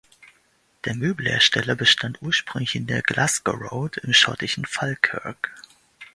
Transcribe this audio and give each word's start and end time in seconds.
Der 0.85 0.95
Möbelhersteller 0.95 1.75
bestand 1.75 2.23
ursprünglich 2.23 2.73
in 2.73 2.87
der 2.87 3.03
"Glasgow 3.03 3.53
Road" 3.71 3.97
im 3.97 4.13
schottischen 4.13 4.65
Falkirk. 4.65 5.53